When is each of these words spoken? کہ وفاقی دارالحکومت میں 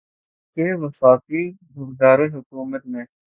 کہ 0.57 0.73
وفاقی 0.75 1.43
دارالحکومت 1.99 2.85
میں 2.85 3.05